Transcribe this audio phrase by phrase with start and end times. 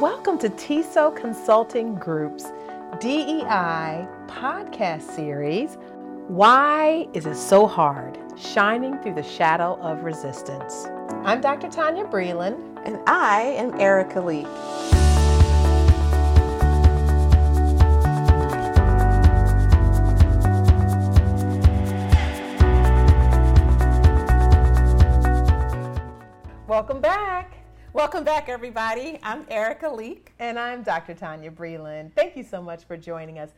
[0.00, 2.44] Welcome to TISO Consulting Group's
[3.00, 5.76] DEI podcast series.
[6.26, 8.16] Why is it so hard?
[8.34, 10.86] Shining through the shadow of resistance.
[11.22, 11.68] I'm Dr.
[11.68, 12.80] Tonya Breland.
[12.86, 14.46] And I am Erika Lee.
[26.66, 27.19] Welcome back.
[27.92, 29.18] Welcome back, everybody.
[29.20, 30.32] I'm Erika Leek.
[30.38, 31.12] And I'm Dr.
[31.12, 32.12] Tonya Breland.
[32.14, 33.50] Thank you so much for joining us.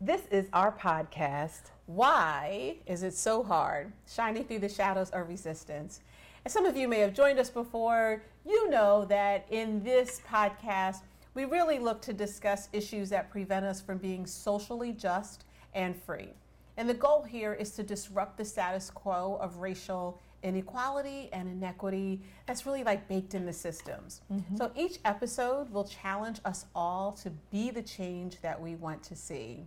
[0.00, 1.70] This is our podcast.
[1.84, 3.92] Why is it so hard?
[4.08, 6.00] Shining through the shadows of resistance.
[6.46, 8.22] And some of you may have joined us before.
[8.46, 11.02] You know that in this podcast,
[11.34, 16.30] we really look to discuss issues that prevent us from being socially just and free.
[16.78, 22.20] And the goal here is to disrupt the status quo of racial inequality and inequity
[22.46, 24.20] that's really like baked in the systems.
[24.32, 24.56] Mm-hmm.
[24.56, 29.16] So each episode will challenge us all to be the change that we want to
[29.16, 29.64] see.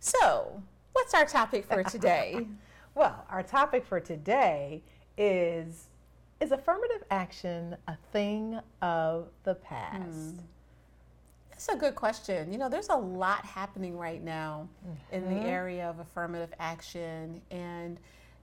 [0.00, 2.46] So, what's our topic for today?
[2.94, 4.82] well, our topic for today
[5.16, 5.88] is
[6.40, 10.36] is affirmative action a thing of the past?
[10.36, 10.38] Mm.
[11.50, 12.52] That's a good question.
[12.52, 15.14] You know, there's a lot happening right now mm-hmm.
[15.14, 15.48] in the mm-hmm.
[15.48, 17.98] area of affirmative action and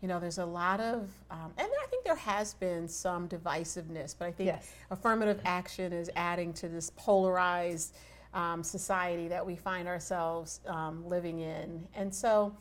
[0.05, 4.13] you know, there's a lot of, um, and I think there has been some divisiveness,
[4.15, 4.71] but I think yes.
[4.91, 7.95] affirmative action is adding to this polarized
[8.35, 11.87] um, society that we find ourselves um, living in.
[11.95, 12.55] And so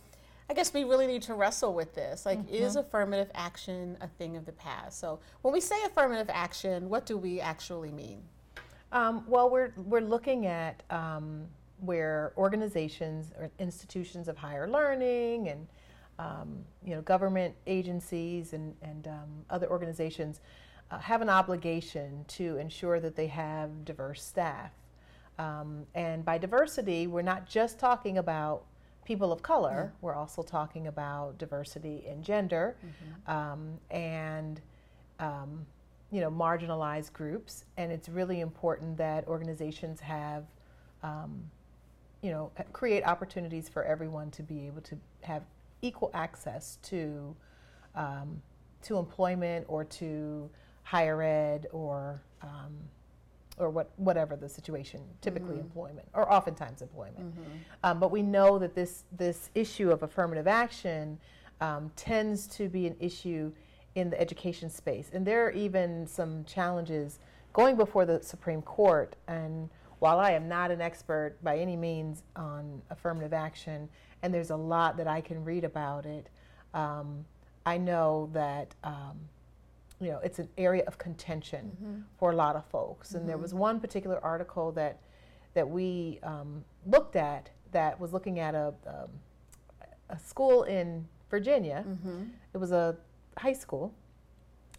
[0.49, 2.25] I guess we really need to wrestle with this.
[2.25, 2.55] Like, mm-hmm.
[2.55, 4.99] is affirmative action a thing of the past?
[4.99, 8.23] So when we say affirmative action, what do we actually mean?
[8.91, 11.43] Um, well, we're, we're looking at um,
[11.81, 15.67] where organizations or institutions of higher learning and
[16.19, 20.41] um, you know, government agencies and, and um, other organizations
[20.91, 24.71] uh, have an obligation to ensure that they have diverse staff.
[25.39, 28.65] Um, and by diversity, we're not just talking about
[29.05, 30.07] people of color, mm-hmm.
[30.07, 33.31] we're also talking about diversity in gender mm-hmm.
[33.31, 34.61] Um, and
[35.21, 35.67] um,
[36.11, 37.65] you know marginalized groups.
[37.77, 40.45] And it's really important that organizations have
[41.03, 41.51] um,
[42.23, 45.43] you know create opportunities for everyone to be able to have
[45.85, 47.37] equal access to
[47.95, 48.43] um,
[48.83, 50.51] to employment or to
[50.83, 52.75] higher ed or um,
[53.59, 55.61] or what whatever the situation, typically mm-hmm.
[55.61, 57.19] employment or oftentimes employment.
[57.19, 57.43] Mm-hmm.
[57.85, 61.19] Um, but we know that this this issue of affirmative action
[61.61, 63.53] um, tends to be an issue
[63.95, 67.21] in the education space, and there are even some challenges
[67.53, 69.15] going before the Supreme Court.
[69.29, 69.71] And
[70.05, 73.89] while I am not an expert by any means on affirmative action
[74.21, 76.29] and there's a lot that I can read about it.
[76.75, 77.25] Um,
[77.65, 79.17] I know that um,
[80.01, 82.01] you know it's an area of contention mm-hmm.
[82.19, 83.17] for a lot of folks, mm-hmm.
[83.17, 83.43] and there mm-hmm.
[83.45, 85.01] was one particular article that
[85.55, 89.11] that we um, looked at that was looking at a um,
[90.11, 91.83] a school in Virginia.
[91.89, 92.25] Mm-hmm.
[92.53, 92.95] It was a
[93.39, 93.95] high school,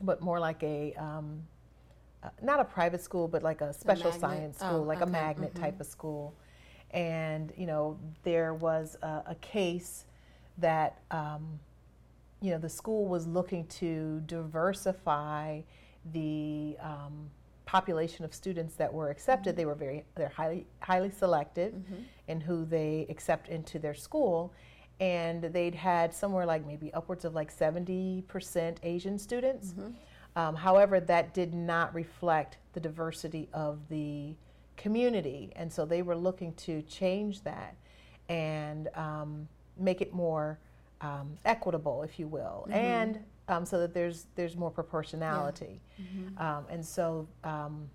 [0.02, 1.48] but more like a um,
[2.42, 5.10] not a private school, but like a special a science school, oh, like okay.
[5.10, 5.64] a magnet mm-hmm.
[5.64, 6.36] type of school
[6.96, 10.06] and you know there was a, a case
[10.58, 11.60] that um,
[12.42, 15.62] you know the school was looking to diversify
[16.14, 17.30] the um,
[17.66, 19.52] population of students that were accepted.
[19.52, 19.58] Mm-hmm.
[19.58, 22.04] They were very they're highly highly selective mm-hmm.
[22.28, 24.54] in who they accept into their school,
[25.02, 29.74] and they'd had somewhere like maybe upwards of like seventy percent Asian students.
[30.36, 34.36] Um, however, that did not reflect the diversity of the
[34.78, 35.52] community.
[35.56, 37.76] And so they were looking to change that
[38.28, 39.48] and um,
[39.78, 40.60] make it more
[41.02, 42.74] um, equitable, if you will, mm-hmm.
[42.74, 45.82] and um, so that there's there's more proportionality.
[45.98, 46.06] Yeah.
[46.06, 46.42] Mm-hmm.
[46.42, 47.90] Um, and so um,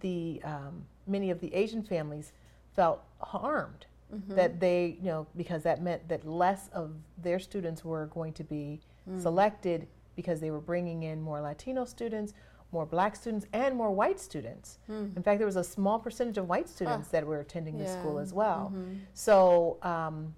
[0.00, 2.32] the um, many of the Asian families
[2.74, 4.34] felt harmed mm-hmm.
[4.34, 8.44] that they you know because that meant that less of their students were going to
[8.44, 9.20] be mm.
[9.20, 9.86] selected
[10.16, 12.34] because they were bringing in more Latino students
[12.74, 14.78] more black students and more white students.
[14.90, 15.16] Mm.
[15.16, 17.12] In fact, there was a small percentage of white students oh.
[17.12, 17.84] that were attending yeah.
[17.84, 18.72] the school as well.
[18.74, 18.94] Mm-hmm.
[19.14, 20.34] So, um,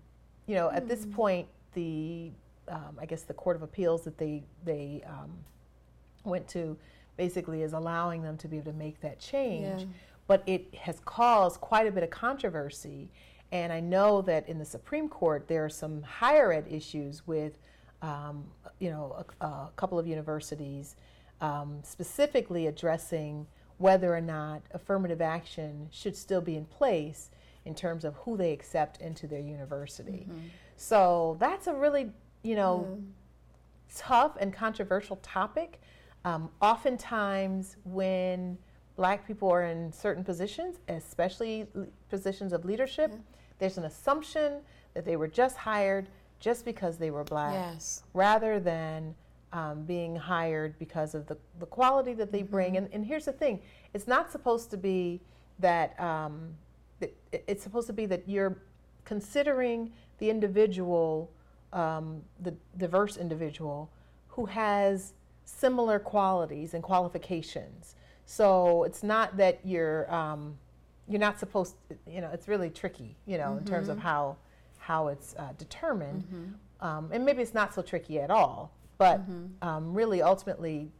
[0.47, 0.77] you know, mm.
[0.77, 1.12] at this hmm.
[1.12, 2.31] point, the
[2.69, 5.33] um, I guess the Court of Appeals that they they um,
[6.25, 6.77] went to
[7.17, 9.83] basically is allowing them to be able to make that change.
[9.83, 9.89] Yeah.
[10.29, 13.09] But it has caused quite a bit of controversy,
[13.53, 17.59] and I know that in the Supreme Court there are some higher ed issues with,
[18.03, 18.45] um,
[18.78, 20.96] you know, a, a couple of universities
[21.40, 23.46] um, specifically addressing
[23.78, 27.31] whether or not affirmative action should still be in place
[27.64, 30.26] in terms of who they accept into their university.
[30.28, 30.46] Mm-hmm.
[30.76, 32.11] So that's a really,
[32.43, 33.05] you know, mm.
[33.94, 35.81] tough and controversial topic.
[36.25, 38.56] Um, oftentimes, when
[38.96, 41.67] black people are in certain positions, especially
[42.08, 43.19] positions of leadership, Yeah.
[43.58, 44.62] there's an assumption
[44.94, 46.08] that they were just hired
[46.41, 48.03] just because they were black Yes.
[48.15, 49.15] rather than
[49.53, 52.77] um, being hired because of the, the quality that they bring.
[52.77, 53.61] And, and here's the thing
[53.94, 55.21] it's not supposed to be
[55.61, 56.55] that, um,
[57.00, 58.59] it- it's supposed to be that you're
[59.05, 61.31] considering the individual,
[61.73, 63.88] um, the diverse individual,
[64.29, 67.94] who has similar qualities and qualifications.
[68.27, 70.59] So it's not that you're um,
[71.09, 74.37] you're not supposed to, you know it's really tricky you know in terms of how
[74.87, 76.23] how it's uh, determined.
[76.81, 79.21] Um, and maybe it's not so tricky at all but
[79.62, 80.91] um, really ultimately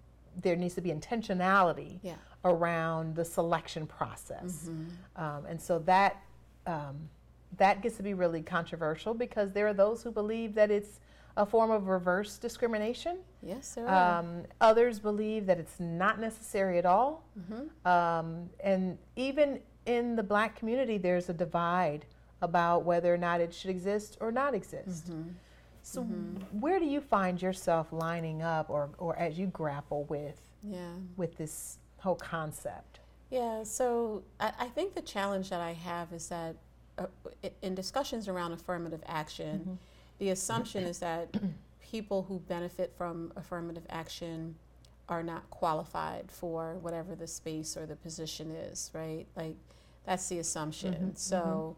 [0.43, 2.17] there needs to be intentionality Yeah.
[2.45, 4.69] around the selection process.
[5.17, 6.13] Um, and so that
[6.67, 7.09] um,
[7.57, 11.01] that gets to be really controversial because there are those who believe that it's
[11.37, 13.19] a form of reverse discrimination.
[13.43, 17.25] Yes, there um, others believe that it's not necessary at all.
[17.39, 17.89] Mm-hmm.
[17.89, 22.05] Um, and even in the black community, there's a divide
[22.43, 25.11] about whether or not it should exist or not exist.
[25.11, 25.31] Mm-hmm.
[25.83, 30.79] So, where do you find yourself lining up, or, or as you grapple with yeah.
[31.17, 32.99] with this whole concept?
[33.31, 36.57] Yeah, so I, I think the challenge that I have is that
[36.99, 37.07] uh,
[37.63, 39.79] in discussions around affirmative action,
[40.19, 41.29] the assumption is that
[41.81, 44.57] people who benefit from affirmative action
[45.09, 49.27] are not qualified for whatever the space or the position is, right?
[49.37, 49.55] Like,
[50.05, 51.15] that's the assumption.
[51.15, 51.77] So,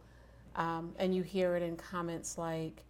[0.59, 2.85] um, and you hear it in comments like,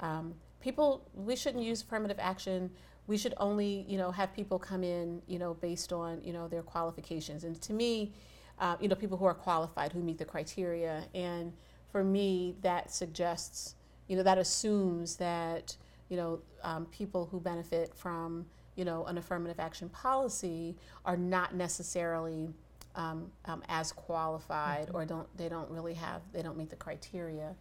[0.00, 2.70] um, people, we shouldn't use affirmative action.
[3.08, 6.46] We should only, you know, have people come in, you know, based on, you know,
[6.46, 7.42] their qualifications.
[7.42, 8.12] And to me,
[8.60, 11.04] uh, you know, people who are qualified, who meet the criteria.
[11.12, 11.52] And
[11.90, 13.74] for me, that suggests,
[14.06, 15.76] you know, that assumes that,
[16.08, 21.54] you know, um, people who benefit from, you know, an affirmative action policy are not
[21.54, 22.48] necessarily
[22.94, 27.54] um, um, as qualified or don't they don't really have they don't meet the criteria.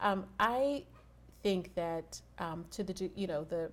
[0.00, 0.84] Um, I
[1.42, 3.70] think that um, to the you know the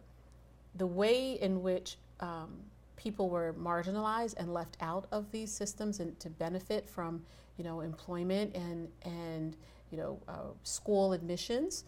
[0.75, 2.49] the way in which um,
[2.95, 7.23] people were marginalized and left out of these systems and to benefit from
[7.57, 9.55] you know employment and and
[9.91, 11.83] you know uh, school admissions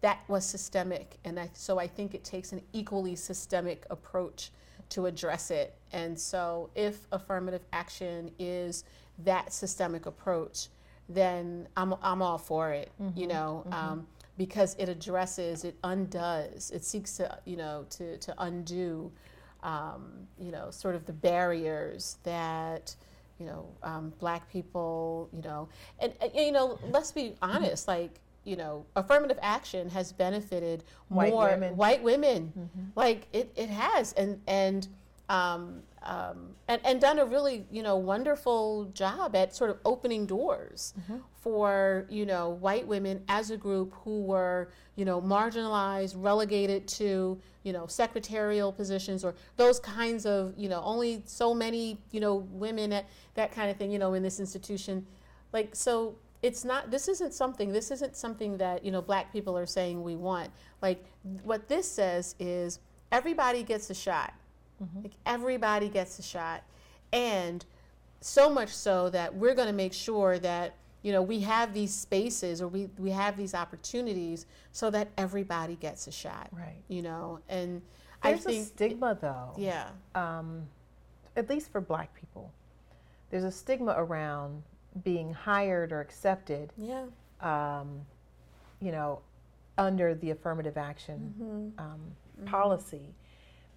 [0.00, 1.16] that was systemic.
[1.24, 4.50] And I, so i think it takes an equally systemic approach
[4.94, 5.76] to address it.
[5.92, 8.84] And so if affirmative action is
[9.18, 10.68] that systemic approach
[11.08, 14.06] then i'm, I'm all for it you know um,
[14.38, 19.12] because it addresses it undoes it seeks to you know to, to undo
[19.62, 22.94] um, you know sort of the barriers that
[23.38, 25.68] you know um, black people you know
[25.98, 31.30] and, and you know let's be honest like you know affirmative action has benefited White
[31.30, 31.76] more women.
[31.76, 32.70] white women.
[32.94, 34.12] Like it, it has.
[34.14, 34.86] And and
[35.28, 40.26] um, um, and, and done a really you know wonderful job at sort of opening
[40.26, 40.92] doors
[41.40, 47.40] for you know white women as a group who were you know marginalized relegated to
[47.62, 52.34] you know secretarial positions or those kinds of you know only so many you know
[52.50, 55.06] women at that kind of thing you know in this institution.
[55.54, 59.56] Like so it's not this isn't something this isn't something that you know black people
[59.56, 60.50] are saying we want.
[60.82, 61.02] Like
[61.42, 62.80] what this says is
[63.10, 64.34] everybody gets a shot.
[65.02, 66.62] Like everybody gets a shot.
[67.12, 67.64] And
[68.20, 71.94] so much so that we're going to make sure that you know we have these
[71.94, 76.82] spaces or we, we have these opportunities so that everybody gets a shot Right.
[76.88, 77.38] you know?
[77.48, 77.80] And
[78.22, 79.52] There's i think a stigma, though.
[79.56, 79.88] yeah.
[80.14, 80.66] Um,
[81.36, 82.52] at least for black people,
[83.30, 84.62] there's a stigma around
[85.02, 87.04] being hired or accepted, yeah
[87.40, 88.00] um,
[88.80, 89.20] you know,
[89.76, 91.80] under the affirmative action Mm-hmm.
[91.84, 92.00] um,
[92.46, 93.14] policy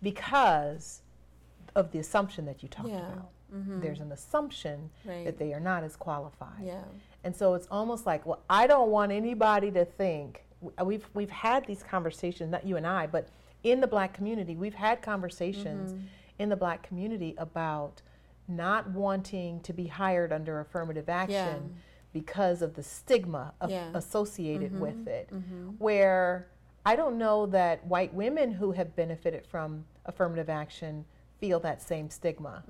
[0.02, 1.02] because
[1.76, 2.98] of the assumption that you talked Yeah.
[3.14, 3.30] about.
[3.82, 6.60] There's an assumption right that they are not as qualified.
[6.62, 6.84] yeah
[7.24, 10.44] And so it's almost like, well, I don't want anybody to think
[10.84, 13.30] we've we've had these conversations, not you and I, but
[13.64, 16.06] in the black community, we've had conversations Mm-hmm.
[16.40, 18.02] in the black community about
[18.48, 21.76] not wanting to be hired under affirmative action
[22.14, 23.90] because of the stigma of, Yeah.
[23.94, 25.30] associated with it.
[25.32, 25.70] Mm-hmm.
[25.78, 26.48] Where
[26.86, 31.04] I don't know that white women who have benefited from affirmative action
[31.40, 32.64] feel that same stigma.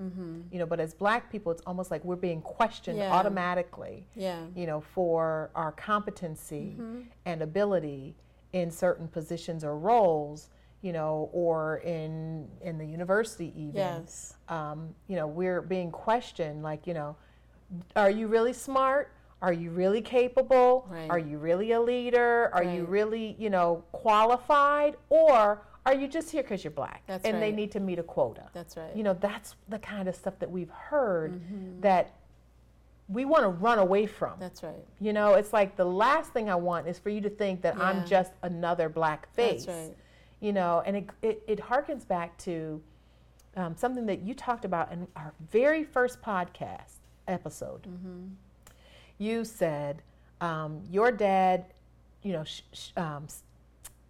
[0.51, 3.09] You know, but as black people, it's almost like we're being questioned Mm-hmm.
[3.11, 3.15] Yeah.
[3.17, 7.01] automatically yeah you know, for our competency Mm-hmm.
[7.25, 8.15] and ability
[8.53, 10.49] in certain positions or roles,
[10.81, 13.75] you know, or in in the university even.
[13.75, 17.15] yes Um, you know, we're being questioned like, you know,
[17.95, 19.11] are you really smart?
[19.41, 20.87] Are you really capable?
[20.89, 21.09] Right.
[21.09, 22.49] Are you really a leader?
[22.53, 24.95] Are you really, you know, qualified?
[25.09, 28.03] Or are you just here because you're black That's and they need to meet a
[28.03, 28.49] quota?
[28.53, 28.95] That's right.
[28.95, 31.81] You know, that's the kind of stuff that we've heard Mhm.
[31.81, 32.11] that
[33.09, 34.33] we want to run away from.
[34.39, 34.83] That's right.
[34.99, 37.75] You know, it's like the last thing I want is for you to think that
[37.77, 37.83] Yeah.
[37.83, 39.65] I'm just another black face.
[39.65, 39.97] That's right.
[40.39, 42.81] You know, and it, it, it harkens back to
[43.55, 47.83] um, something that you talked about in our very first podcast episode.
[47.83, 48.25] Mm-hmm.
[49.17, 50.03] You said
[50.41, 51.65] um, your dad,
[52.21, 53.27] you know, sh- sh- um,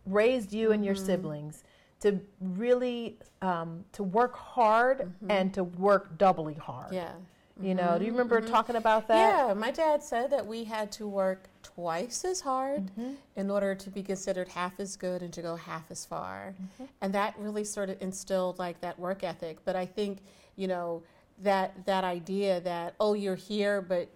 [0.05, 1.05] raised you and your Mhm.
[1.05, 1.63] siblings
[2.01, 5.31] to really um, to work hard Mhm.
[5.31, 6.91] and to work doubly hard.
[6.93, 7.13] Yeah.
[7.61, 8.49] You know, do you remember Mhm.
[8.49, 9.47] talking about that?
[9.47, 13.15] Yeah, my dad said that we had to work twice as hard Mhm.
[13.35, 16.53] in order to be considered half as good and to go half as far.
[16.79, 16.87] Mhm.
[17.01, 19.57] And that really sort of instilled like that work ethic.
[19.65, 20.19] But I think,
[20.55, 21.03] you know,
[21.39, 24.07] that that idea that oh, you're here but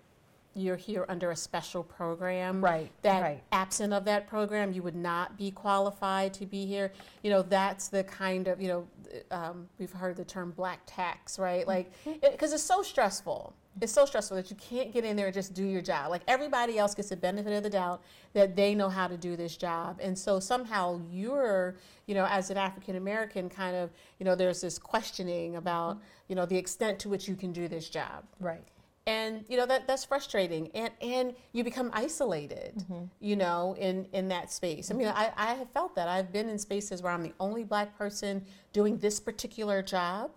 [0.53, 2.63] you're here under a special program.
[2.63, 2.91] Right.
[3.03, 3.43] that right.
[3.51, 6.91] absent of that program you would not be qualified to be here.
[7.23, 8.87] You know that's the kind of you know
[9.31, 11.67] um, we've heard the term black tax right?
[11.67, 11.91] Like
[12.21, 13.53] because it's so stressful.
[13.79, 16.09] It's so stressful that you can't get in there and just do your job.
[16.09, 18.03] Like everybody else gets the benefit of the doubt
[18.33, 19.99] that they know how to do this job.
[20.01, 21.77] And so somehow you're
[22.07, 23.89] you know as an african american kind of
[24.19, 27.69] you know there's this questioning about you know the extent to which you can do
[27.69, 28.25] this job.
[28.39, 28.63] Right.
[29.11, 30.63] And you know that that's frustrating.
[30.81, 33.03] And and you become isolated Mm-hmm.
[33.19, 34.85] you know in in that space.
[34.91, 36.07] I mean I, I have felt that.
[36.07, 38.33] I've been in spaces where i'm the only black person
[38.73, 40.31] doing this particular job.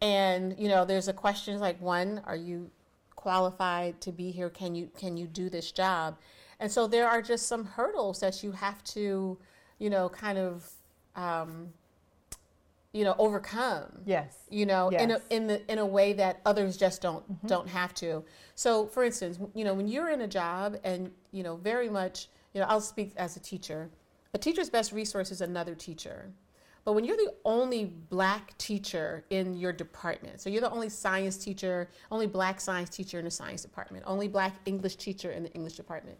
[0.00, 2.70] And you know there's a question like one are you
[3.14, 4.50] qualified to be here?
[4.50, 6.16] Can you can you do this job?
[6.60, 9.36] And so there are just some hurdles that you have to
[9.78, 10.70] you know kind of
[11.16, 11.72] um,
[12.96, 14.34] you know overcome Yes.
[14.48, 17.46] you know in a in the in a way that others just don't mm-hmm.
[17.46, 18.24] don't have to.
[18.54, 22.28] So for instance you know when you're in a job and you know very much
[22.54, 23.90] you know I'll speak as a teacher.
[24.32, 26.30] A teacher's best resource is another teacher.
[26.84, 31.36] But when you're the only black teacher in your department so you're the only science
[31.36, 35.52] teacher only black science teacher in the science department only black english teacher in the
[35.52, 36.16] english department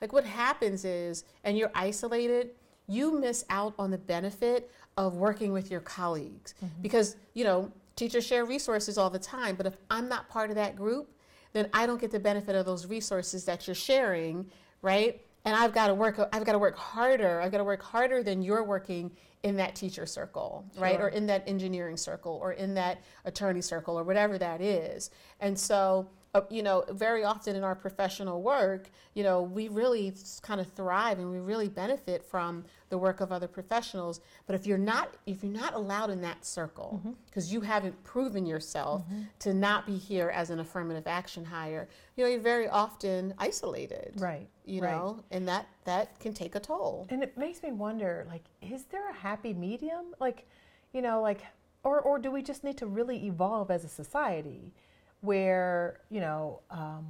[0.00, 2.50] like what happens is and you're isolated
[2.88, 6.54] you miss out on the benefit of working with your colleagues.
[6.62, 6.82] Mm-hmm.
[6.82, 10.56] Because you know teachers share resources all the time but if i'm not part of
[10.56, 11.10] that group
[11.52, 14.46] then i don't get the benefit of those resources that you're sharing
[14.82, 15.20] right?
[15.44, 18.22] And i've got to work i've got to work harder i've got to work harder
[18.22, 19.10] than you're working
[19.42, 20.96] in that teacher circle right?
[20.96, 21.06] Sure.
[21.06, 25.10] or in that engineering circle or in that attorney circle or whatever that is.
[25.40, 30.12] And so uh, you know very often in our professional work you know we really
[30.42, 34.66] kind of thrive and we really benefit from the work of other professionals but if
[34.66, 39.04] you're not if you're not allowed in that circle because you haven't proven yourself
[39.38, 44.12] to not be here as an affirmative action hire you know you're very often isolated
[44.16, 44.46] Right.
[44.66, 44.90] you right.
[44.90, 48.84] know and that that can take a toll And it makes me wonder, like, is
[48.84, 50.14] there a happy medium?
[50.20, 50.46] Like,
[50.92, 51.40] you know, like,
[51.82, 54.74] or, or do we just need to really evolve as a society
[55.20, 57.06] where, you know, um,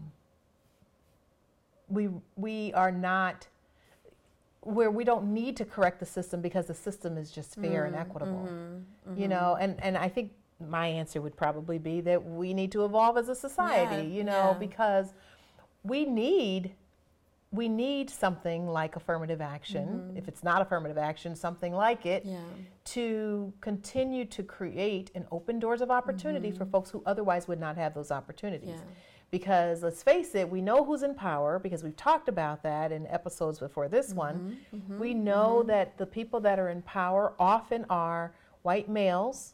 [1.88, 3.46] we, we are not,
[4.62, 7.94] where we don't need to correct the system because the system is just fair and
[7.94, 9.30] mm, equitable, mm-hmm, you mm-hmm.
[9.30, 9.56] know?
[9.60, 10.32] And, and I think
[10.68, 14.24] my answer would probably be that we need to evolve as a society, Yeah, you
[14.24, 14.56] know, yeah.
[14.58, 15.14] because
[15.84, 16.72] we need
[17.50, 19.88] we need something like affirmative action.
[19.88, 20.16] Mm-hmm.
[20.18, 22.40] If it's not affirmative action, something like it yeah
[22.88, 26.70] to continue to create an open doors of opportunity for mm-hmm.
[26.70, 28.70] folks who otherwise would not have those opportunities.
[28.70, 28.80] Yeah.
[29.30, 33.06] Because let's face it, we know who's in power because we've talked about that in
[33.08, 34.16] episodes before this mm-hmm.
[34.16, 34.58] one.
[34.98, 39.52] We know that the people that are in power often are white males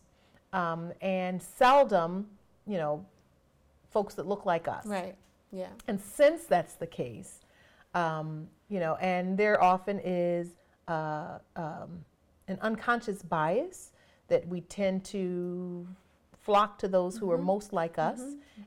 [0.52, 2.28] um, and seldom,
[2.68, 3.04] you know,
[3.90, 4.86] folks that look like us.
[4.86, 5.16] right
[5.50, 7.40] yeah And since that's the case,
[7.94, 10.48] um, you know, and there often is
[10.88, 12.04] uh, um,
[12.48, 13.92] an unconscious bias
[14.28, 15.86] that we tend to
[16.38, 18.20] flock to those who are most like us,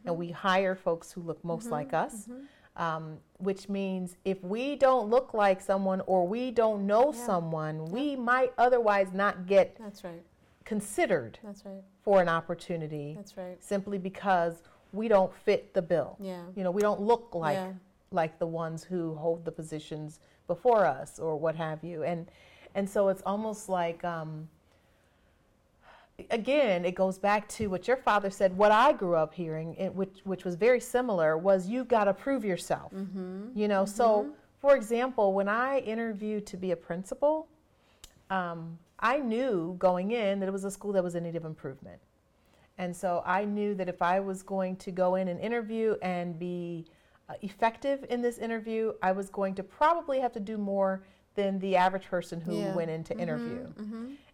[0.06, 2.28] and we hire folks who look most like us.
[2.76, 7.26] Um, which means if we don't look like someone or we don't know Yeah.
[7.26, 10.22] someone, we might otherwise not get that's right.
[10.64, 11.82] considered that's right.
[12.04, 13.58] for an opportunity that's right.
[13.64, 14.62] simply because
[14.94, 16.18] we don't fit the bill.
[16.20, 16.44] yeah.
[16.56, 17.74] You know, we don't look like Yeah.
[18.12, 22.04] Like the ones who hold the positions before us or what have you.
[22.04, 22.28] And
[22.76, 24.48] and so it's almost like um,
[26.30, 28.56] again, it goes back to what your father said.
[28.58, 32.46] What I grew up hearing, which which was very similar, was you've got to prove
[32.46, 32.92] yourself.
[33.56, 34.24] You know, so
[34.60, 37.48] for example, when I interviewed to be a principal,
[38.30, 41.46] um, I knew going in that it was a school that was in need of
[41.46, 42.00] improvement.
[42.80, 46.38] And so I knew that if I was going to go in and interview and
[46.38, 46.86] be
[47.30, 51.04] uh, effective in this interview, I was going to probably have to do more
[51.36, 52.74] than the average person who Yeah.
[52.74, 53.68] went in to interview.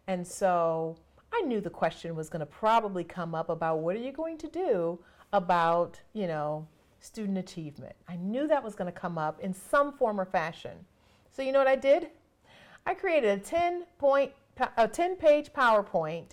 [0.07, 0.97] And so
[1.31, 4.37] I knew the question was going to probably come up about what are you going
[4.39, 4.99] to do
[5.31, 6.67] about, you know,
[6.99, 7.95] student achievement.
[8.07, 10.85] I knew that was going to come up in some form or fashion.
[11.31, 12.09] So you know what I did?
[12.85, 14.31] I created a 10 point
[14.77, 16.31] a 10 page PowerPoint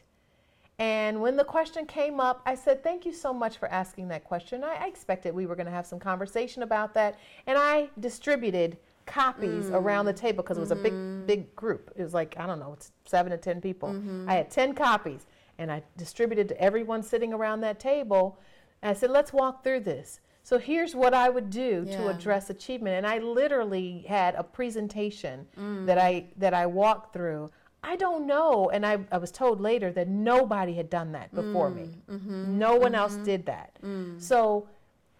[0.80, 4.24] and when the question came up, I said, Thank you so much for asking that
[4.24, 4.64] question.
[4.64, 7.18] I, I expected we were going to have some conversation about that.
[7.46, 9.74] And I distributed copies mm.
[9.74, 10.80] around the table because it was mm-hmm.
[10.80, 11.26] a big, mm-hmm.
[11.26, 11.92] big group.
[11.96, 13.90] It was like, I don't know, it's seven to 10 people.
[13.90, 14.30] Mm-hmm.
[14.30, 15.26] I had 10 copies
[15.58, 18.38] and I distributed to everyone sitting around that table.
[18.80, 20.20] And I said, Let's walk through this.
[20.44, 21.98] So here's what I would do yeah.
[21.98, 22.96] to address achievement.
[22.96, 25.84] And I literally had a presentation mm.
[25.84, 27.50] that I that I walked through
[27.82, 28.70] I don't know.
[28.70, 32.02] And I, I was told later that nobody had done that before mm, me.
[32.10, 33.78] Mm-hmm, no one mm-hmm, else did that.
[33.82, 34.20] Mm.
[34.20, 34.68] So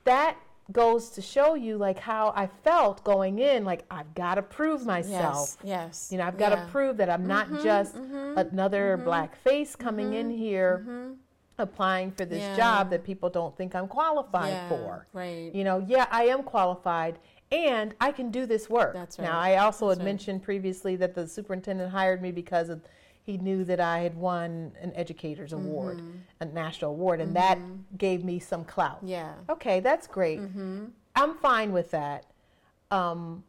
[0.04, 0.36] that
[0.72, 4.86] goes to show you like how I felt going in like I've got to prove
[4.86, 5.56] myself.
[5.62, 5.64] Yes.
[5.64, 9.04] yes you know, I've got to prove that I'm not mm-hmm, just mm-hmm, another mm-hmm.
[9.04, 11.16] black face coming in mm-hmm, here
[11.60, 12.56] applying for this yeah.
[12.56, 15.06] job that people don't think I'm qualified yeah, for.
[15.12, 15.54] Right.
[15.54, 17.18] You know, yeah, I am qualified
[17.52, 18.94] and I can do this work.
[18.94, 19.24] That's right.
[19.26, 20.10] Now, I also That's had right.
[20.10, 22.82] mentioned previously that the superintendent hired me because of,
[23.22, 25.66] he knew that I had won an educator's mm-hmm.
[25.66, 26.02] award,
[26.40, 27.60] a national award, and mm-hmm.
[27.62, 29.00] that gave me some clout.
[29.02, 29.34] Yeah.
[29.48, 30.40] Okay, that's great.
[30.40, 30.86] Mm-hmm.
[31.14, 32.26] I'm fine with that.
[32.90, 33.44] Um,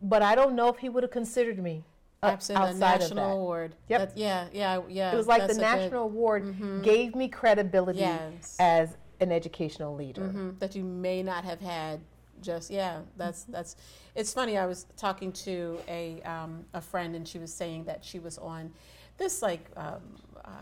[0.00, 1.84] but I don't know if he would have considered me.
[2.22, 3.34] Uh, Absolutely, outside national of that.
[3.34, 3.74] award.
[3.88, 4.00] Yep.
[4.00, 5.12] That, yeah, yeah, yeah.
[5.12, 6.82] It was like the national good, award mm-hmm.
[6.82, 8.56] gave me credibility yes.
[8.58, 10.50] as an educational leader mm-hmm.
[10.58, 12.00] that you may not have had
[12.42, 13.76] just yeah that's that's
[14.14, 18.04] it's funny i was talking to a um, a friend and she was saying that
[18.04, 18.72] she was on
[19.16, 20.00] this like um,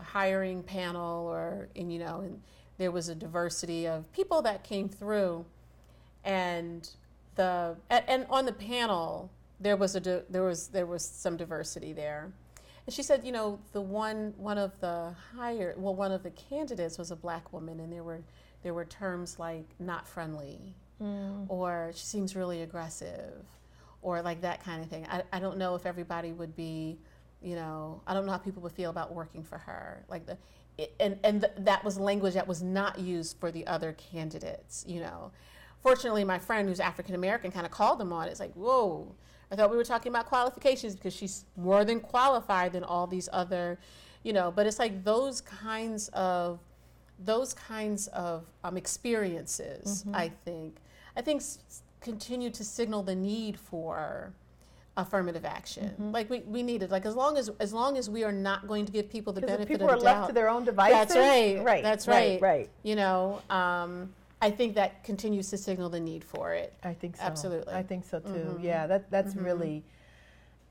[0.03, 2.41] hiring panel or and you know and
[2.77, 5.45] there was a diversity of people that came through
[6.23, 6.89] and
[7.35, 11.93] the and, and on the panel there was a there was there was some diversity
[11.93, 12.31] there.
[12.85, 16.31] And she said you know the one one of the higher well one of the
[16.31, 18.21] candidates was a black woman and there were
[18.63, 21.45] there were terms like not friendly mm.
[21.47, 23.45] or she seems really aggressive
[24.01, 25.05] or like that kind of thing.
[25.09, 26.97] I, I don't know if everybody would be,
[27.41, 30.05] you know, I don't know how people would feel about working for her.
[30.07, 30.37] Like the,
[30.77, 34.85] it, and and th- that was language that was not used for the other candidates.
[34.87, 35.31] You know,
[35.81, 38.27] fortunately, my friend who's African American kind of called them on.
[38.27, 39.15] It's like, whoa,
[39.51, 43.27] I thought we were talking about qualifications because she's more than qualified than all these
[43.33, 43.79] other,
[44.23, 44.51] you know.
[44.51, 46.59] But it's like those kinds of
[47.19, 50.03] those kinds of um, experiences.
[50.03, 50.15] Mm-hmm.
[50.15, 50.77] I think
[51.17, 54.31] I think s- continue to signal the need for
[54.95, 55.89] affirmative action.
[55.89, 56.11] Mm-hmm.
[56.11, 56.91] Like we, we need it.
[56.91, 59.41] Like as long as as long as we are not going to give people the
[59.41, 60.15] benefit people of the doubt.
[60.15, 61.13] are left to their own devices.
[61.13, 61.63] That's right.
[61.63, 61.83] Right.
[61.83, 62.41] That's right.
[62.41, 62.41] Right.
[62.41, 62.69] right.
[62.83, 66.73] You know, um, I think that continues to signal the need for it.
[66.83, 67.23] I think so.
[67.23, 67.73] Absolutely.
[67.73, 68.29] I think so too.
[68.29, 68.63] Mm-hmm.
[68.63, 68.87] Yeah.
[68.87, 69.45] That that's mm-hmm.
[69.45, 69.83] really.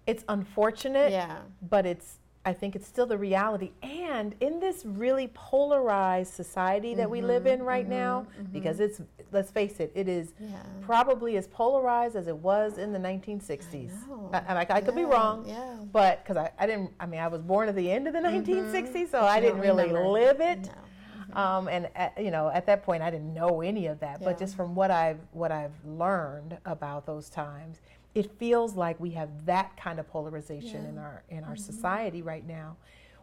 [0.07, 1.11] It's unfortunate.
[1.11, 1.39] Yeah.
[1.69, 3.73] But it's I think it's still the reality.
[3.83, 8.53] And in this really polarized society that mm-hmm, we live in right mm-hmm, now, mm-hmm.
[8.53, 9.01] because it's,
[9.33, 10.63] let's face it, it is yeah.
[10.81, 13.91] probably as polarized as it was in the 1960s.
[14.33, 15.77] I and I, I, could yeah, be wrong, yeah.
[15.93, 18.21] but because I, I didn't, I mean, I was born at the end of the
[18.21, 19.11] 1960s, mm-hmm.
[19.11, 20.09] so I didn't really remember.
[20.09, 20.67] live it.
[20.67, 20.69] No.
[20.69, 21.37] Mm-hmm.
[21.37, 24.23] Um, and at, you know, at that point, I didn't know any of that.
[24.23, 27.81] But just from what I've what I've learned about those times,
[28.17, 30.89] it feels like we have that kind of polarization yeah.
[30.89, 31.73] in our in our mm-hmm.
[31.73, 32.77] society right now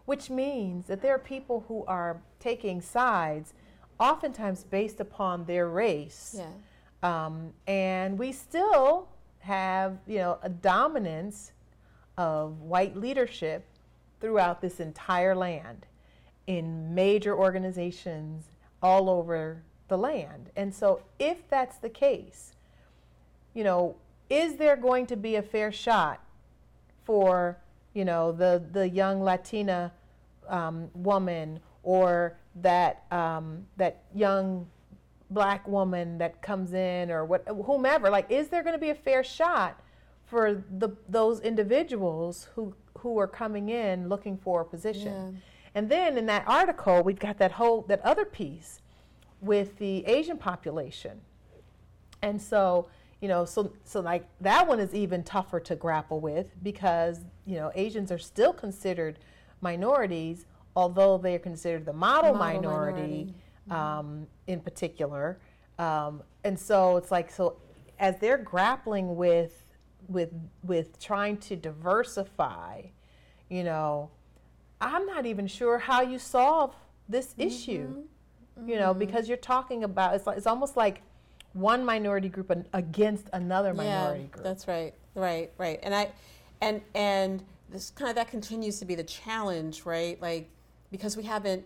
[0.06, 3.54] which means that there are people who are taking sides
[4.00, 7.26] oftentimes based upon their race yeah.
[7.26, 9.08] um, and we still
[9.40, 11.52] have you know a dominance
[12.18, 13.66] of white leadership
[14.22, 15.88] throughout this entire land
[16.46, 18.46] in major organizations
[18.84, 22.52] all over the land and so if that's the case
[23.56, 23.96] you know
[24.34, 26.20] is there going to be a fair shot
[27.04, 27.58] for
[27.94, 29.92] you know the the young Latina
[30.50, 34.68] um, woman or that um, that young
[35.30, 38.10] black woman that comes in or what whomever?
[38.10, 39.80] Like is there going to be a fair shot
[40.26, 45.14] for the those individuals who who are coming in looking for a position?
[45.14, 45.40] Yeah.
[45.76, 48.82] and then in that article we've got that whole that other piece
[49.42, 51.22] with the asian population.
[52.22, 52.88] And so
[53.24, 57.56] you know so so like that one is even tougher to grapple with because you
[57.56, 59.18] know asians are still considered
[59.62, 63.34] minorities although they're considered the model, model minority, minority.
[63.70, 64.24] Um, mm-hmm.
[64.48, 65.40] in particular
[65.80, 67.56] um, and so it's like so
[67.98, 69.64] as they're grappling with
[70.10, 72.82] with with trying to diversify
[73.48, 74.12] you know
[74.82, 76.76] i'm not even sure how you solve
[77.08, 77.42] this mm-hmm.
[77.44, 78.68] issue mm-hmm.
[78.68, 79.00] you know mm-hmm.
[79.00, 81.02] because you're talking about it's like it's almost like
[81.54, 84.44] one minority group against another minority yeah, group.
[84.44, 85.80] That's right, right, right.
[85.84, 86.12] And I,
[86.62, 90.22] and and this kind of that continues to be the challenge, right?
[90.22, 90.50] Like
[90.92, 91.66] because we haven't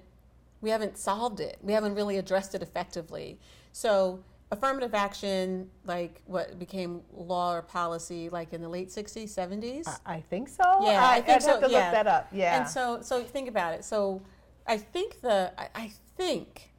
[0.62, 1.58] we haven't solved it.
[1.62, 3.38] We haven't really addressed it effectively.
[3.72, 4.20] So
[4.52, 9.88] affirmative action, like what became law or policy, like in the late '60s, '70s.
[9.88, 10.64] I, I think so.
[10.82, 11.78] Yeah, I, I think I'd so, have to yeah.
[11.78, 12.28] look that up.
[12.32, 12.60] Yeah.
[12.60, 13.84] And so, so think about it.
[13.84, 14.22] So,
[14.66, 16.72] I think the I, I think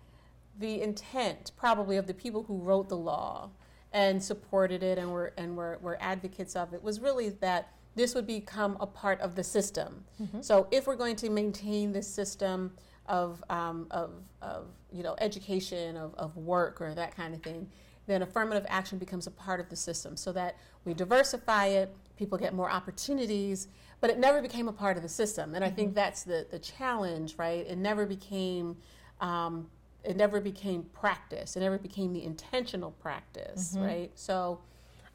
[0.59, 3.51] the intent probably of the people who wrote the law
[3.93, 8.15] and supported it and were and were, were advocates of it was really that this
[8.15, 10.05] would become a part of the system.
[10.41, 12.73] So, if we're going to maintain this system
[13.07, 17.69] of um, of of you know education of, of work or that kind of thing,
[18.07, 22.39] then affirmative action becomes a part of the system so that we diversify it, people
[22.39, 23.69] get more opportunities,
[24.01, 25.55] but it never became a part of the system.
[25.55, 27.67] And I think that's the, the challenge, right?
[27.67, 28.77] It never became
[29.21, 29.67] um,
[30.09, 31.55] it never became practice.
[31.55, 34.11] It never became the intentional practice, right?
[34.15, 34.59] So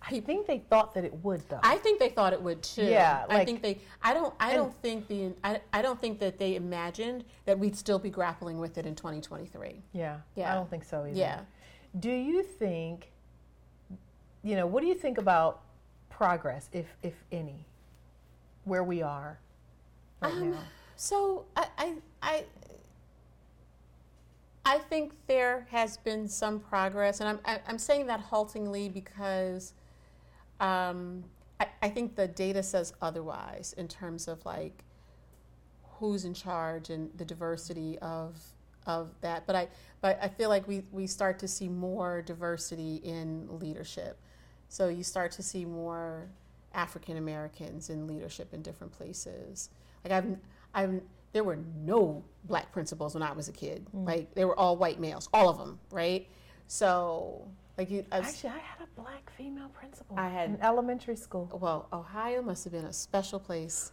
[0.08, 1.60] I think they thought that it would, though.
[1.64, 2.84] I think they thought it would too.
[2.84, 3.80] Yeah, like, I think they.
[4.04, 4.34] I don't.
[4.40, 5.34] I don't think the.
[5.44, 8.94] I, I don't think that they imagined that we'd still be grappling with it in
[8.96, 9.82] 2023.
[9.94, 10.18] yeah.
[10.36, 10.52] Yeah.
[10.52, 11.18] I don't think so either.
[11.18, 11.40] Yeah.
[12.00, 13.12] Do you think,
[14.44, 15.62] you know, what do you think about
[16.12, 17.66] progress, if if any,
[18.66, 19.40] where we are
[20.22, 20.58] right Um, now?
[20.96, 22.44] So I, I, I,
[24.66, 29.74] I think there has been some progress, and I'm, I'm saying that haltingly because
[30.60, 31.26] um,
[31.60, 34.84] I, I think the data says otherwise in terms of like
[35.84, 38.38] who's in charge and the diversity of
[38.86, 39.46] of that.
[39.46, 39.68] But I,
[40.02, 44.20] but I feel like we, we start to see more diversity in leadership.
[44.70, 46.28] So you start to see more
[46.74, 49.70] African Americans in leadership in different places.
[50.04, 50.38] Like I've,
[50.74, 51.02] I've,
[51.34, 53.86] there were no black principals when I was a kid.
[53.96, 54.06] Mm.
[54.08, 56.28] Like they were all white males, all of them, right?
[56.68, 60.62] So like you, I was- Actually, I had a black female principal I had- in
[60.62, 61.50] elementary school.
[61.60, 63.92] well, Ohio must have been a special place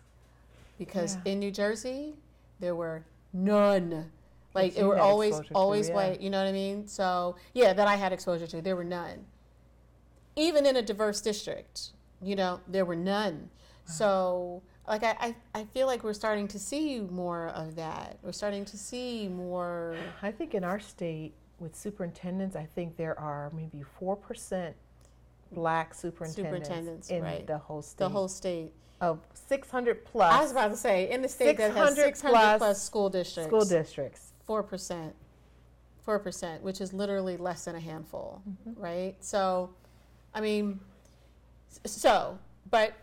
[0.79, 1.33] because Yeah.
[1.33, 2.15] in New Jersey
[2.61, 4.13] there were none.
[4.53, 5.95] Like That it you were had always to, always yeah.
[5.95, 6.21] white.
[6.21, 6.87] You know what I mean?
[6.89, 8.61] So yeah, that I had exposure to.
[8.61, 9.25] There were none.
[10.37, 13.49] Even in a diverse district, you know, there were none.
[13.53, 13.93] Uh-huh.
[13.93, 15.17] So like I,
[15.55, 18.19] I, I feel like we're starting to see more of that.
[18.23, 19.95] We're starting to see more.
[20.21, 24.75] I think in our state with superintendents, I think there are maybe four percent
[25.53, 27.47] black superintendents, Superintendents, in right.
[27.47, 27.99] the whole state.
[27.99, 28.73] The whole state.
[29.01, 32.17] of six hundred plus I was about to say in the state that has 600
[32.17, 33.49] 600 plus plus school districts.
[33.49, 34.33] school districts.
[34.45, 35.15] four percent,
[36.05, 38.81] four percent, which is literally less than a handful, Mm-hmm.
[38.83, 39.15] right?
[39.21, 39.71] So,
[40.35, 40.81] I mean,
[41.87, 42.39] so,
[42.71, 42.95] but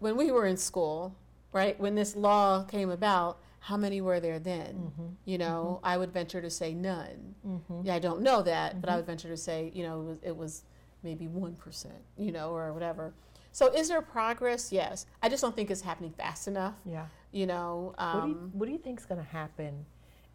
[0.00, 1.14] when we were in school,
[1.52, 4.74] right, when this law came about, how many were there then?
[4.74, 5.06] Mm-hmm.
[5.26, 7.34] You know, I would venture to say none.
[7.46, 7.84] Mhm.
[7.84, 8.96] Yeah, I don't know that, but I Mm-hmm.
[8.98, 10.62] would venture to say, you know, it was, it was
[11.02, 13.12] maybe one percent, you know, or whatever.
[13.52, 14.72] So, is there progress?
[14.72, 15.06] Yes.
[15.22, 16.74] I just don't think it's happening fast enough.
[16.86, 17.06] Yeah.
[17.32, 19.84] You know, what, do you, um, what do you think is going to happen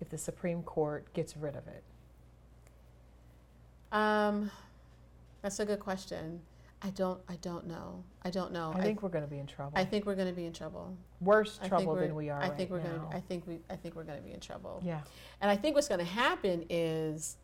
[0.01, 1.83] if the Supreme Court gets rid of it?
[3.91, 4.51] Um,
[5.41, 6.41] that's a good question.
[6.81, 7.19] I don't.
[7.27, 8.03] I don't know.
[8.23, 8.73] I don't know.
[8.75, 9.73] I think we're going to be in trouble.
[9.75, 10.95] I, think we're going to be in trouble.
[11.21, 13.01] Worse trouble than we are I right think we're going.
[13.11, 13.59] I think we.
[13.69, 14.81] I think we're going to be in trouble.
[14.83, 15.01] yeah.
[15.41, 17.37] And I think what's going to happen is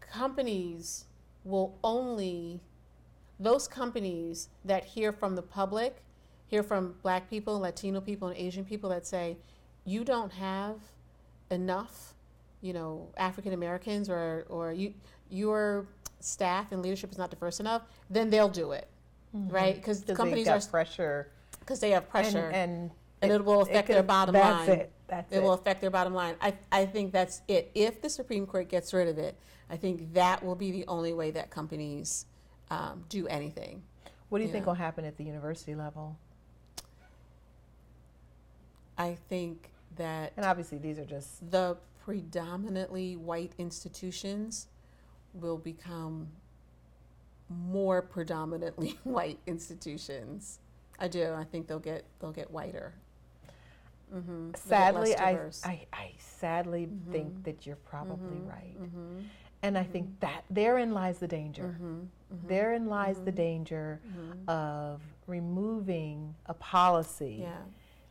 [0.00, 1.04] companies
[1.44, 2.60] will only
[3.40, 6.02] those companies that hear from the public,
[6.46, 9.36] hear from Black people, Latino people, and Asian people that say,
[9.84, 10.76] you don't have
[11.50, 12.14] enough,
[12.60, 14.94] you know, African Americans or or you
[15.28, 15.86] your
[16.24, 18.88] staff and leadership is not diverse enough, then they'll do it,
[19.32, 19.74] right?
[19.74, 21.30] Because Because companies got are pressure,
[21.60, 22.90] because they have pressure and, and,
[23.22, 24.66] and it, will affect could- their bottom that's line.
[24.66, 24.92] That's it.
[25.08, 25.42] That's It it.
[25.42, 26.36] will affect their bottom line.
[26.40, 27.70] I, I think that's it.
[27.74, 29.36] If the Supreme Court gets rid of it,
[29.68, 32.24] I think that will be the only way that companies
[32.70, 33.82] um, do anything.
[34.30, 34.70] What do you think yeah.
[34.70, 36.16] will happen at the university level?
[38.96, 44.68] I think that And obviously, these are just the predominantly white institutions
[45.34, 46.28] will become
[47.48, 50.58] more predominantly white institutions.
[50.98, 51.32] I do.
[51.32, 52.94] I think they'll get they'll get whiter.
[54.14, 54.50] Mm-hmm.
[54.54, 57.12] sadly, I, I, I sadly Mm-hmm.
[57.12, 58.76] think that you're probably right.
[59.62, 61.76] And I think that therein lies the danger.
[61.80, 62.46] Mm-hmm.
[62.48, 64.00] Therein lies the danger
[64.48, 67.56] of removing a policy Yeah,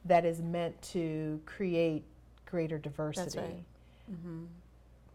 [0.05, 2.03] that is meant to create
[2.47, 3.37] greater diversity.
[3.39, 3.63] right.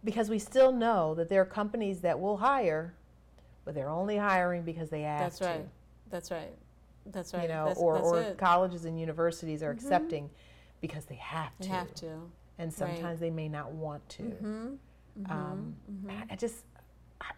[0.06, 0.14] Mm-hmm.
[0.14, 2.94] Because we still know that there are companies that will hire,
[3.64, 5.44] but they're only hiring because they ask that's to.
[5.44, 5.66] right.
[6.10, 6.54] That's right.
[7.06, 7.42] That's right.
[7.42, 8.26] You know, that's, or, that's or it.
[8.28, 8.38] Mm-hmm.
[8.38, 10.30] colleges and universities are accepting
[10.80, 11.68] because they have to.
[11.68, 12.08] have to.
[12.58, 14.22] And sometimes they may not want to.
[14.22, 15.30] Mm-hmm.
[15.30, 15.76] Um,
[16.08, 16.64] I- I just,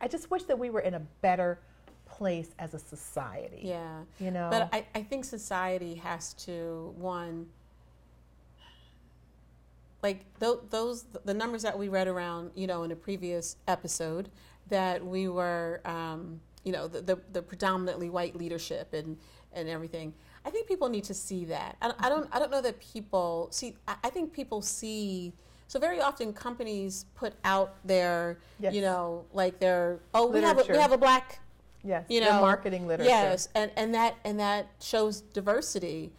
[0.00, 1.59] I just wish that we were in a better
[2.07, 3.61] place as a society.
[3.62, 4.00] Yeah.
[4.20, 4.48] You know?
[4.50, 7.46] But I, I think society has to, one,
[10.03, 14.31] like th- those, the numbers that we read around, you know, in a previous episode,
[14.69, 19.17] that we were, um, you know, the, the, the predominantly white leadership and,
[19.53, 20.13] and everything.
[20.45, 21.77] I think people need to see that.
[21.83, 22.29] I, I don't.
[22.33, 23.77] I don't know that people see.
[23.87, 25.35] I, I, think people see.
[25.67, 28.73] So very often companies put out their, yes.
[28.73, 30.41] you know, like their oh literature.
[30.41, 31.41] we have a, we have a black,
[31.85, 33.11] yes, you know, marketing literature.
[33.11, 36.13] Yes, and and that and that shows diversity.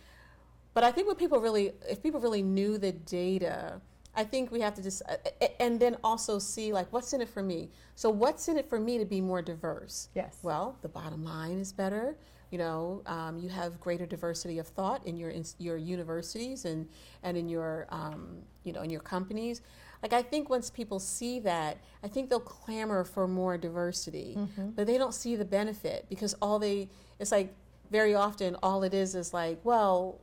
[0.73, 3.82] But I think when people really, if people really knew the data,
[4.15, 7.29] I think we have to just, uh, and then also see like what's in it
[7.29, 7.69] for me.
[7.95, 10.10] So what's in it for me to be more diverse?
[10.15, 10.38] Yes.
[10.43, 12.17] Well, the bottom line is better
[12.51, 16.88] you know, um, you have greater diversity of thought in your in your universities and
[17.23, 19.62] and in your um, you know in your companies.
[20.01, 24.69] Like I think once people see that, I think they'll clamor for more diversity, mm-hmm.
[24.69, 27.53] but they don't see the benefit because all they it's like
[27.91, 30.19] very often all it is is like well,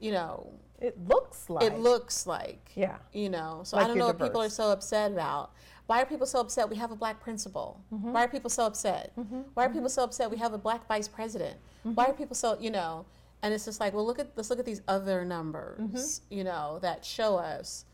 [0.00, 0.52] you know.
[0.80, 1.64] It looks like.
[1.64, 2.70] It looks like.
[2.76, 2.98] Yeah.
[3.12, 4.20] You know, so like I don't know diverse.
[4.20, 5.50] what people are so upset about.
[5.86, 7.80] Why are people so upset we have a black principal?
[7.92, 8.12] Mm-hmm.
[8.12, 9.12] Why are people so upset?
[9.18, 9.40] Mm-hmm.
[9.54, 11.56] Why are people so upset we have a black vice president?
[11.80, 11.94] Mm-hmm.
[11.94, 13.06] Why are people so, you know,
[13.42, 16.34] and it's just like, well, look at let's look at these other numbers, mm-hmm.
[16.34, 17.86] you know, that show us,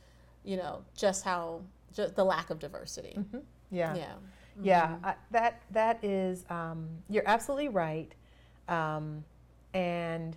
[0.43, 1.63] you know, just how
[1.95, 3.15] just the lack of diversity.
[3.17, 3.39] Mm-hmm.
[3.71, 4.13] Yeah, yeah,
[4.61, 4.87] yeah.
[4.89, 5.07] Mm-hmm.
[5.07, 8.13] I, that that is, um, you're absolutely right,
[8.69, 9.25] um,
[9.73, 10.37] and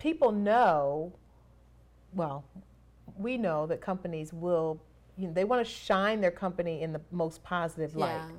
[0.00, 1.12] people know.
[2.12, 2.44] Well,
[3.16, 4.80] we know that companies will
[5.20, 8.14] you know, they want to shine their company in the most positive light.
[8.14, 8.36] Yeah.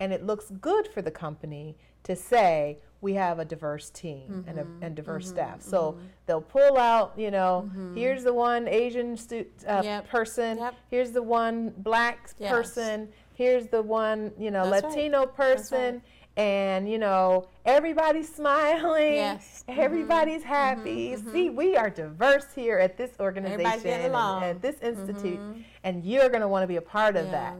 [0.00, 4.48] And it looks good for the company to say we have a diverse team mm-hmm.
[4.48, 5.34] and, a, and diverse mm-hmm.
[5.34, 5.62] staff.
[5.62, 6.06] So mm-hmm.
[6.26, 7.94] they'll pull out, you know, mm-hmm.
[7.94, 10.08] here's the one Asian stu- uh, yep.
[10.08, 10.74] person, yep.
[10.90, 12.50] here's the one black yes.
[12.50, 15.36] person, here's the one, you know, That's Latino right.
[15.36, 16.02] person
[16.36, 19.64] and you know everybody's smiling yes.
[19.68, 20.48] everybody's mm-hmm.
[20.48, 21.32] happy mm-hmm.
[21.32, 25.60] see we are diverse here at this organization at this institute mm-hmm.
[25.84, 27.52] and you're going to want to be a part of yeah.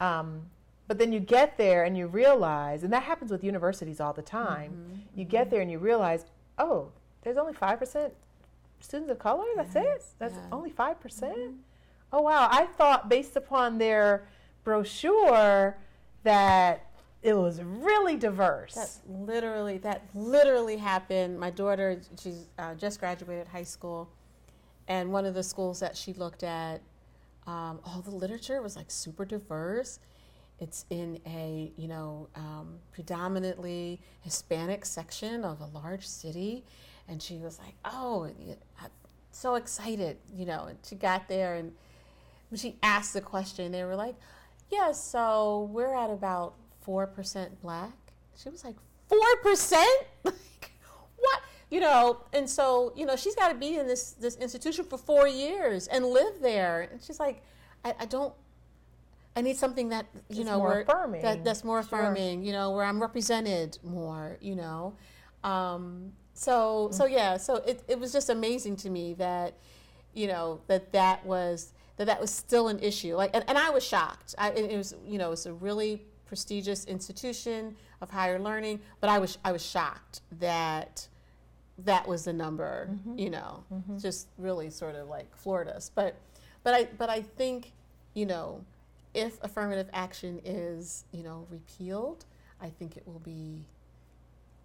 [0.00, 0.40] that um,
[0.88, 4.22] but then you get there and you realize and that happens with universities all the
[4.22, 5.00] time mm-hmm.
[5.14, 6.24] you get there and you realize
[6.58, 6.88] oh
[7.22, 8.10] there's only 5%
[8.80, 9.84] students of color that's yes.
[9.84, 10.46] it that's yeah.
[10.50, 11.52] only 5% mm-hmm.
[12.14, 14.26] oh wow i thought based upon their
[14.64, 15.76] brochure
[16.24, 16.86] that
[17.22, 18.74] it was really diverse.
[18.74, 21.38] That literally, that literally happened.
[21.38, 24.10] My daughter, she's uh, just graduated high school,
[24.88, 26.80] and one of the schools that she looked at,
[27.46, 30.00] um, all the literature was like super diverse.
[30.58, 36.64] It's in a you know um, predominantly Hispanic section of a large city,
[37.08, 38.30] and she was like, "Oh,
[39.30, 41.72] so excited!" You know, and she got there and
[42.52, 44.14] when she asked the question, they were like,
[44.70, 46.54] "Yeah, so we're at about
[46.86, 47.92] 4% black.
[48.36, 48.76] She was like,
[49.10, 49.84] 4%?
[50.24, 50.72] like,
[51.18, 51.40] what?
[51.70, 54.98] You know, and so, you know, she's got to be in this, this institution for
[54.98, 56.88] four years and live there.
[56.92, 57.42] And she's like,
[57.84, 58.34] I, I don't,
[59.34, 61.22] I need something that, you it's know, affirming.
[61.22, 62.46] That, that's more affirming, sure.
[62.46, 64.94] you know, where I'm represented more, you know.
[65.42, 66.94] Um, so, mm-hmm.
[66.94, 69.56] so yeah, so it, it was just amazing to me that,
[70.12, 73.16] you know, that that was, that that was still an issue.
[73.16, 74.34] Like, and, and I was shocked.
[74.36, 79.18] I, it was, you know, it's a really prestigious institution of higher learning, but I
[79.18, 81.06] was I was shocked that
[81.76, 83.18] that was the number, mm-hmm.
[83.18, 83.98] you know, mm-hmm.
[83.98, 85.90] just really sort of like floored us.
[85.94, 86.16] But
[86.64, 87.72] but I but I think,
[88.14, 88.64] you know,
[89.12, 92.24] if affirmative action is, you know, repealed,
[92.62, 93.66] I think it will be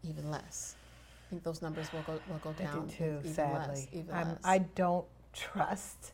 [0.03, 0.77] even less.
[1.25, 2.77] I think those numbers will go will go down.
[2.77, 3.75] I do too, even sadly.
[3.75, 4.39] Less, even less.
[4.41, 6.13] I don't trust.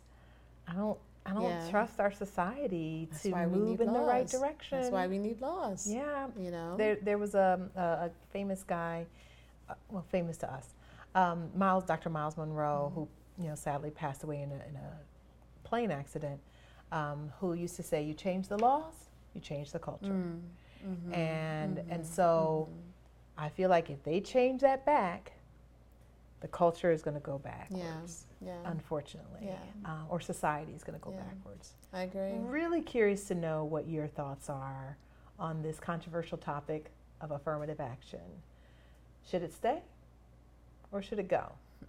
[0.68, 1.70] I don't I don't yeah.
[1.70, 3.96] trust our society That's to move in laws.
[3.96, 4.82] the right direction.
[4.82, 5.88] That's why we need laws.
[5.90, 6.76] Yeah, you know.
[6.78, 9.06] There, there was a, a, a famous guy,
[9.70, 10.74] uh, well, famous to us,
[11.16, 12.10] um, Myles, Dr.
[12.10, 13.00] Myles Munroe, mm-hmm.
[13.00, 13.08] who
[13.40, 16.40] you know sadly passed away in a, in a plane accident.
[16.92, 18.94] Um, who used to say, "You change the laws,
[19.34, 20.40] you change the culture," mm.
[20.86, 21.14] mm-hmm.
[21.14, 21.92] and mm-hmm.
[21.92, 23.46] and so mm-hmm.
[23.46, 25.33] I feel like if they change that back,
[26.44, 28.26] the culture is going to go backwards.
[28.42, 28.50] Yeah.
[28.50, 28.72] yeah.
[28.72, 29.40] Unfortunately.
[29.44, 29.56] Yeah.
[29.86, 31.22] Um, or society is going to go yeah.
[31.22, 31.72] backwards.
[31.94, 32.22] I agree.
[32.22, 34.98] I'm Really curious to know what your thoughts are
[35.40, 38.20] on this controversial topic of affirmative action.
[39.26, 39.80] Should it stay
[40.92, 41.54] or should it go?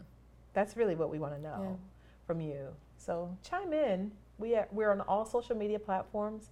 [0.55, 1.77] That's really what we want to know yeah.
[2.25, 2.69] from you.
[2.97, 4.12] So chime in.
[4.38, 6.51] We are, we're on all social media platforms.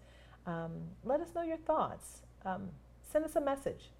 [0.49, 0.73] Um,
[1.05, 2.23] let us know your thoughts.
[2.45, 2.71] Um,
[3.13, 3.91] send us a message.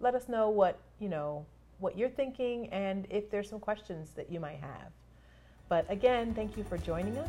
[0.00, 1.44] Let us know what you know
[1.78, 4.92] what you're thinking and if there's some questions that you might have.
[5.68, 7.28] But again, thank you for joining us.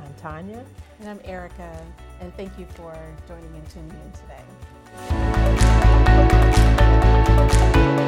[0.00, 0.64] I'm Tonya.
[1.00, 1.76] And I'm Erika.
[2.20, 4.12] And thank you for joining and tuning in
[7.86, 8.03] today.